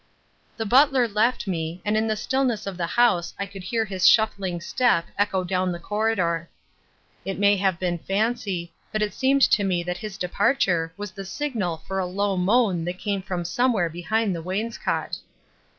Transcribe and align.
The 0.57 0.65
butler 0.65 1.07
left 1.07 1.45
me, 1.45 1.79
and 1.85 1.95
in 1.95 2.07
the 2.07 2.15
stillness 2.15 2.65
of 2.65 2.75
the 2.75 2.87
house 2.87 3.35
I 3.37 3.45
could 3.45 3.61
hear 3.61 3.85
his 3.85 4.07
shuffling 4.07 4.59
step 4.59 5.05
echo 5.15 5.43
down 5.43 5.71
the 5.71 5.77
corridor. 5.77 6.49
It 7.23 7.37
may 7.37 7.55
have 7.57 7.77
been 7.77 7.99
fancy, 7.99 8.73
but 8.91 9.03
it 9.03 9.13
seemed 9.13 9.43
to 9.43 9.63
me 9.63 9.83
that 9.83 9.97
his 9.99 10.17
departure 10.17 10.91
was 10.97 11.11
the 11.11 11.23
signal 11.23 11.83
for 11.85 11.99
a 11.99 12.07
low 12.07 12.35
moan 12.35 12.83
that 12.85 12.97
came 12.97 13.21
from 13.21 13.45
somewhere 13.45 13.89
behind 13.89 14.35
the 14.35 14.41
wainscot. 14.41 15.17